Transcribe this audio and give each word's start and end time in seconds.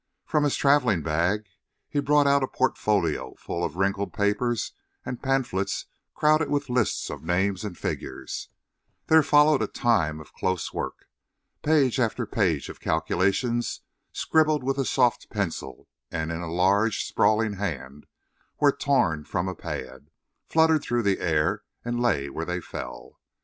From 0.25 0.45
his 0.45 0.55
traveling 0.55 1.03
bag 1.03 1.45
he 1.87 1.99
brought 1.99 2.25
out 2.25 2.41
a 2.41 2.47
portfolio 2.47 3.35
full 3.35 3.63
of 3.63 3.75
wrinkled 3.75 4.13
papers 4.13 4.71
and 5.05 5.21
pamphlets 5.21 5.85
crowded 6.15 6.49
with 6.49 6.69
lists 6.71 7.11
of 7.11 7.21
names 7.23 7.63
and 7.63 7.77
figures; 7.77 8.49
there 9.09 9.21
followed 9.21 9.61
a 9.61 9.67
time 9.67 10.19
of 10.19 10.33
close 10.33 10.73
work. 10.73 11.05
Page 11.61 11.99
after 11.99 12.25
page 12.25 12.67
of 12.67 12.79
calculations 12.79 13.81
scribbled 14.11 14.63
with 14.63 14.79
a 14.79 14.85
soft 14.85 15.29
pencil 15.29 15.87
and 16.09 16.31
in 16.31 16.41
a 16.41 16.51
large, 16.51 17.03
sprawling 17.03 17.57
hand, 17.57 18.07
were 18.59 18.71
torn 18.75 19.23
from 19.23 19.47
a 19.47 19.53
pad, 19.53 20.09
fluttered 20.49 20.81
through 20.81 21.03
the 21.03 21.19
air 21.19 21.61
and 21.85 22.01
lay 22.01 22.27
where 22.27 22.43
they 22.45 22.59
fell. 22.59 23.19